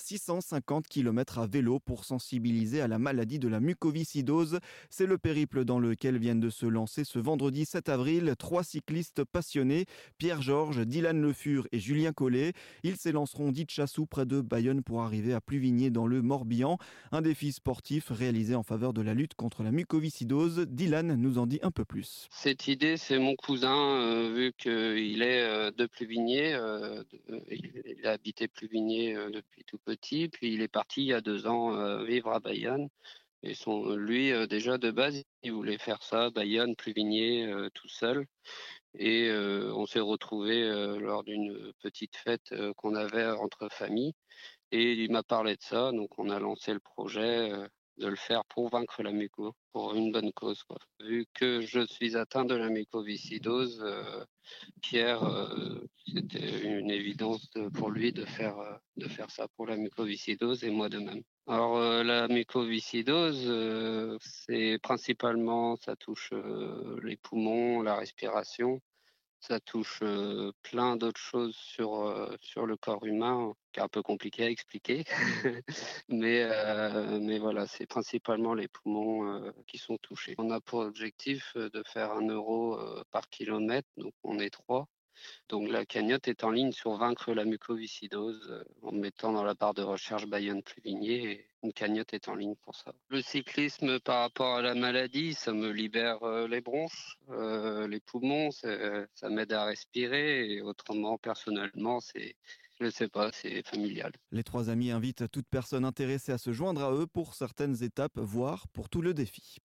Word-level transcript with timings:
650 0.00 0.86
km 0.88 1.38
à 1.38 1.46
vélo 1.46 1.78
pour 1.78 2.04
sensibiliser 2.04 2.80
à 2.80 2.88
la 2.88 2.98
maladie 2.98 3.38
de 3.38 3.48
la 3.48 3.60
mucoviscidose. 3.60 4.60
C'est 4.90 5.06
le 5.06 5.18
périple 5.18 5.64
dans 5.64 5.78
lequel 5.78 6.18
viennent 6.18 6.40
de 6.40 6.50
se 6.50 6.66
lancer 6.66 7.04
ce 7.04 7.18
vendredi 7.18 7.64
7 7.64 7.88
avril 7.88 8.34
trois 8.38 8.64
cyclistes 8.64 9.24
passionnés, 9.24 9.86
Pierre 10.18 10.42
Georges, 10.42 10.86
Dylan 10.86 11.20
Le 11.20 11.32
Fur 11.32 11.66
et 11.72 11.78
Julien 11.78 12.12
Collet. 12.12 12.52
Ils 12.82 12.96
s'élanceront 12.96 13.52
d'Itchassou 13.52 14.06
près 14.06 14.26
de 14.26 14.40
Bayonne 14.40 14.82
pour 14.82 15.02
arriver 15.02 15.34
à 15.34 15.40
Pluvigné 15.40 15.90
dans 15.90 16.06
le 16.06 16.22
Morbihan. 16.22 16.78
Un 17.12 17.22
défi 17.22 17.52
sportif 17.52 18.10
réalisé 18.10 18.54
en 18.54 18.62
faveur 18.62 18.92
de 18.92 19.02
la 19.02 19.14
lutte 19.14 19.34
contre 19.34 19.62
la 19.62 19.70
mucoviscidose. 19.70 20.66
Dylan 20.68 21.14
nous 21.14 21.38
en 21.38 21.46
dit 21.46 21.60
un 21.62 21.70
peu 21.70 21.84
plus. 21.84 22.28
Cette 22.30 22.68
idée, 22.68 22.96
c'est 22.96 23.18
mon 23.18 23.34
cousin, 23.36 24.00
euh, 24.00 24.32
vu 24.34 24.52
qu'il 24.56 25.22
est 25.22 25.42
euh, 25.42 25.70
de 25.70 25.86
Pluvigné. 25.86 26.54
Euh, 26.54 27.02
il, 27.50 28.06
a 28.06 28.12
habité 28.12 28.48
Pluvigné 28.48 29.14
depuis 29.32 29.64
tout 29.64 29.78
petit, 29.88 30.28
puis 30.28 30.52
il 30.54 30.62
est 30.62 30.68
parti 30.68 31.02
il 31.02 31.08
y 31.08 31.12
a 31.14 31.20
deux 31.20 31.46
ans 31.46 32.02
vivre 32.04 32.30
à 32.32 32.40
Bayonne. 32.40 32.88
Et 33.42 33.54
son, 33.54 33.94
lui, 33.94 34.32
déjà 34.48 34.78
de 34.78 34.90
base, 34.90 35.22
il 35.42 35.52
voulait 35.52 35.78
faire 35.78 36.02
ça, 36.02 36.30
Bayonne, 36.30 36.74
Pluvigné, 36.76 37.50
tout 37.74 37.88
seul. 37.88 38.26
Et 38.94 39.30
on 39.32 39.86
s'est 39.86 40.00
retrouvé 40.00 40.68
lors 40.98 41.22
d'une 41.24 41.72
petite 41.82 42.16
fête 42.16 42.54
qu'on 42.76 42.94
avait 42.94 43.26
entre 43.26 43.68
familles. 43.70 44.14
Et 44.72 44.92
il 44.92 45.12
m'a 45.12 45.22
parlé 45.22 45.54
de 45.56 45.62
ça, 45.62 45.92
donc 45.92 46.18
on 46.18 46.30
a 46.30 46.40
lancé 46.40 46.72
le 46.74 46.80
projet 46.80 47.52
de 47.98 48.06
le 48.06 48.16
faire 48.16 48.44
pour 48.46 48.68
vaincre 48.70 49.02
la 49.02 49.12
muco, 49.12 49.54
pour 49.72 49.94
une 49.94 50.12
bonne 50.12 50.32
cause. 50.32 50.62
Vu 51.00 51.26
que 51.34 51.60
je 51.60 51.84
suis 51.86 52.16
atteint 52.16 52.44
de 52.44 52.54
la 52.54 52.68
mucoviscidose, 52.68 53.80
euh, 53.82 54.24
Pierre, 54.80 55.24
euh, 55.24 55.80
c'était 56.12 56.62
une 56.62 56.90
évidence 56.90 57.48
pour 57.74 57.90
lui 57.90 58.12
de 58.12 58.24
faire, 58.24 58.58
euh, 58.58 58.74
de 58.96 59.08
faire 59.08 59.30
ça 59.30 59.48
pour 59.56 59.66
la 59.66 59.76
mucoviscidose 59.76 60.64
et 60.64 60.70
moi 60.70 60.88
de 60.88 60.98
même. 60.98 61.22
Alors 61.46 61.78
la 61.78 62.28
mucoviscidose, 62.28 64.18
c'est 64.20 64.78
principalement, 64.82 65.76
ça 65.76 65.96
touche 65.96 66.34
les 67.02 67.16
poumons, 67.16 67.80
la 67.80 67.96
respiration, 67.96 68.82
ça 69.40 69.58
touche 69.58 70.02
plein 70.62 70.96
d'autres 70.96 71.20
choses 71.20 71.56
sur, 71.56 72.36
sur 72.42 72.66
le 72.66 72.76
corps 72.76 73.06
humain 73.06 73.54
qui 73.72 73.80
est 73.80 73.82
un 73.82 73.88
peu 73.88 74.02
compliqué 74.02 74.44
à 74.44 74.50
expliquer. 74.50 75.04
mais, 76.10 76.46
mais 77.18 77.38
voilà, 77.38 77.66
c'est 77.66 77.86
principalement 77.86 78.52
les 78.52 78.68
poumons 78.68 79.42
qui 79.66 79.78
sont 79.78 79.96
touchés. 79.96 80.34
On 80.36 80.50
a 80.50 80.60
pour 80.60 80.80
objectif 80.80 81.56
de 81.56 81.82
faire 81.86 82.12
un 82.12 82.28
euro 82.28 82.78
par 83.10 83.30
kilomètre, 83.30 83.88
donc 83.96 84.12
on 84.22 84.38
est 84.38 84.50
trois. 84.50 84.86
Donc 85.48 85.68
la 85.68 85.86
cagnotte 85.86 86.28
est 86.28 86.44
en 86.44 86.50
ligne 86.50 86.72
sur 86.72 86.96
vaincre 86.96 87.32
la 87.32 87.44
mucoviscidose 87.44 88.46
euh, 88.50 88.64
en 88.82 88.92
mettant 88.92 89.32
dans 89.32 89.44
la 89.44 89.54
barre 89.54 89.74
de 89.74 89.82
recherche 89.82 90.26
Bayonne 90.26 90.62
Pluvigné 90.62 91.30
et 91.30 91.46
une 91.62 91.72
cagnotte 91.72 92.14
est 92.14 92.28
en 92.28 92.34
ligne 92.34 92.54
pour 92.56 92.76
ça. 92.76 92.92
Le 93.08 93.20
cyclisme 93.20 93.98
par 94.00 94.20
rapport 94.20 94.56
à 94.56 94.62
la 94.62 94.74
maladie, 94.74 95.34
ça 95.34 95.52
me 95.52 95.70
libère 95.70 96.22
euh, 96.22 96.46
les 96.46 96.60
bronches, 96.60 97.18
euh, 97.30 97.88
les 97.88 98.00
poumons, 98.00 98.50
ça 98.50 99.28
m'aide 99.28 99.52
à 99.52 99.64
respirer 99.64 100.60
autrement 100.60 101.18
personnellement 101.18 102.00
c'est 102.00 102.36
je 102.80 102.84
ne 102.84 102.90
sais 102.90 103.08
pas, 103.08 103.30
c'est 103.32 103.66
familial. 103.66 104.12
Les 104.30 104.44
trois 104.44 104.70
amis 104.70 104.92
invitent 104.92 105.28
toute 105.30 105.48
personne 105.48 105.84
intéressée 105.84 106.32
à 106.32 106.38
se 106.38 106.52
joindre 106.52 106.84
à 106.84 106.92
eux 106.92 107.06
pour 107.06 107.34
certaines 107.34 107.82
étapes, 107.82 108.18
voire 108.18 108.68
pour 108.68 108.88
tout 108.88 109.02
le 109.02 109.14
défi. 109.14 109.56